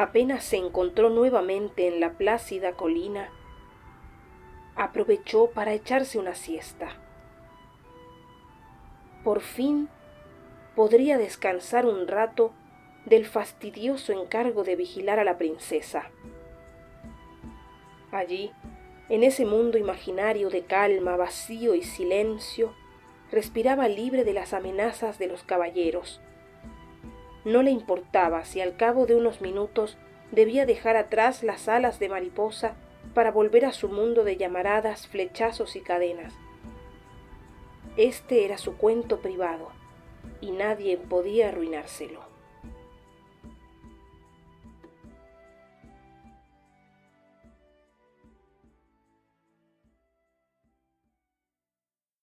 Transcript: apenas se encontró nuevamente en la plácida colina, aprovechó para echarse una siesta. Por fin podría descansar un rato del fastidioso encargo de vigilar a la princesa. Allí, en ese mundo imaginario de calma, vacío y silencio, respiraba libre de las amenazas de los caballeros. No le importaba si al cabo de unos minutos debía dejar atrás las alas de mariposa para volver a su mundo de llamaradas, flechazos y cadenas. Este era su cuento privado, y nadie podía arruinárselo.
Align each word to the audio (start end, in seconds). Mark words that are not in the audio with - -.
apenas 0.00 0.44
se 0.44 0.56
encontró 0.56 1.10
nuevamente 1.10 1.86
en 1.86 2.00
la 2.00 2.12
plácida 2.14 2.72
colina, 2.72 3.28
aprovechó 4.74 5.50
para 5.50 5.74
echarse 5.74 6.18
una 6.18 6.34
siesta. 6.34 6.96
Por 9.22 9.42
fin 9.42 9.90
podría 10.74 11.18
descansar 11.18 11.84
un 11.84 12.08
rato 12.08 12.52
del 13.04 13.26
fastidioso 13.26 14.12
encargo 14.12 14.64
de 14.64 14.76
vigilar 14.76 15.18
a 15.18 15.24
la 15.24 15.36
princesa. 15.36 16.10
Allí, 18.10 18.52
en 19.10 19.22
ese 19.22 19.44
mundo 19.44 19.76
imaginario 19.76 20.48
de 20.48 20.62
calma, 20.62 21.16
vacío 21.16 21.74
y 21.74 21.82
silencio, 21.82 22.74
respiraba 23.30 23.86
libre 23.86 24.24
de 24.24 24.32
las 24.32 24.54
amenazas 24.54 25.18
de 25.18 25.26
los 25.26 25.42
caballeros. 25.42 26.22
No 27.44 27.62
le 27.62 27.70
importaba 27.70 28.44
si 28.44 28.60
al 28.60 28.76
cabo 28.76 29.06
de 29.06 29.14
unos 29.14 29.40
minutos 29.40 29.96
debía 30.30 30.66
dejar 30.66 30.96
atrás 30.96 31.42
las 31.42 31.68
alas 31.68 31.98
de 31.98 32.08
mariposa 32.08 32.74
para 33.14 33.30
volver 33.30 33.64
a 33.64 33.72
su 33.72 33.88
mundo 33.88 34.24
de 34.24 34.36
llamaradas, 34.36 35.06
flechazos 35.06 35.74
y 35.76 35.80
cadenas. 35.80 36.34
Este 37.96 38.44
era 38.44 38.58
su 38.58 38.76
cuento 38.76 39.20
privado, 39.20 39.70
y 40.40 40.52
nadie 40.52 40.96
podía 40.96 41.48
arruinárselo. 41.48 42.20